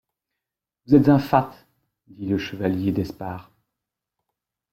Vous 0.87 0.95
êtes 0.95 1.09
un 1.09 1.19
fat! 1.19 1.51
dit 2.07 2.25
le 2.25 2.39
chevalier 2.39 2.91
d’Espard. 2.91 3.51